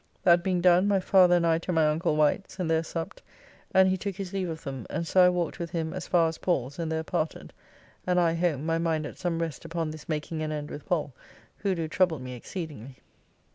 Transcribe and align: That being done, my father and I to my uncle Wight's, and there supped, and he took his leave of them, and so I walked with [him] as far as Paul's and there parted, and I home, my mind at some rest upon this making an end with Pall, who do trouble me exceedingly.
That 0.23 0.43
being 0.43 0.61
done, 0.61 0.87
my 0.87 0.99
father 0.99 1.35
and 1.35 1.45
I 1.45 1.59
to 1.59 1.71
my 1.71 1.87
uncle 1.87 2.15
Wight's, 2.15 2.57
and 2.57 2.71
there 2.71 2.81
supped, 2.81 3.21
and 3.71 3.87
he 3.87 3.97
took 3.97 4.15
his 4.15 4.33
leave 4.33 4.49
of 4.49 4.63
them, 4.63 4.87
and 4.89 5.05
so 5.05 5.23
I 5.23 5.29
walked 5.29 5.59
with 5.59 5.69
[him] 5.69 5.93
as 5.93 6.07
far 6.07 6.27
as 6.27 6.39
Paul's 6.39 6.79
and 6.79 6.91
there 6.91 7.03
parted, 7.03 7.53
and 8.07 8.19
I 8.19 8.33
home, 8.33 8.65
my 8.65 8.79
mind 8.79 9.05
at 9.05 9.19
some 9.19 9.39
rest 9.43 9.63
upon 9.63 9.91
this 9.91 10.09
making 10.09 10.41
an 10.41 10.51
end 10.51 10.71
with 10.71 10.87
Pall, 10.87 11.13
who 11.57 11.75
do 11.75 11.87
trouble 11.87 12.17
me 12.17 12.33
exceedingly. 12.33 12.95